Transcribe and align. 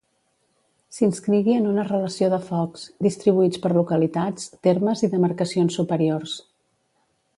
S'inscrigui 0.99 1.57
en 1.57 1.67
una 1.71 1.83
relació 1.89 2.29
de 2.33 2.39
focs, 2.47 2.85
distribuïts 3.09 3.61
per 3.67 3.71
localitats, 3.75 4.49
termes 4.69 5.05
i 5.09 5.11
demarcacions 5.13 5.79
superiors. 5.83 6.35